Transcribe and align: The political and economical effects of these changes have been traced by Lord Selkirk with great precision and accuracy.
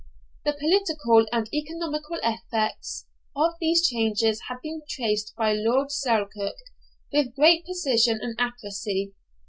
The 0.45 0.53
political 0.53 1.27
and 1.31 1.47
economical 1.53 2.17
effects 2.23 3.05
of 3.35 3.53
these 3.61 3.87
changes 3.87 4.41
have 4.49 4.59
been 4.63 4.81
traced 4.89 5.35
by 5.37 5.53
Lord 5.53 5.91
Selkirk 5.91 6.55
with 7.13 7.35
great 7.35 7.65
precision 7.65 8.17
and 8.19 8.35
accuracy. 8.39 9.13